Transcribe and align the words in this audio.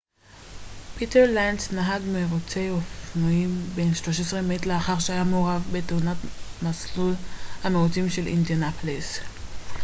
פיטר 0.97 1.31
לנץ 1.35 1.71
נהג 1.71 2.01
מירוצי 2.01 2.69
אופנועים 2.69 3.49
בן 3.75 3.93
13 3.93 4.41
מת 4.41 4.65
לאחר 4.65 4.99
שהיה 4.99 5.23
מעורב 5.23 5.61
בתאונה 5.71 6.13
במסלול 6.63 7.13
המירוצים 7.63 8.09
של 8.09 8.27
אינדיאנפוליס 8.27 9.19